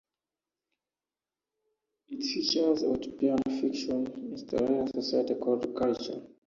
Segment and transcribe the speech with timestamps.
[2.07, 6.23] It features a utopian fictional interstellar society called the Culture.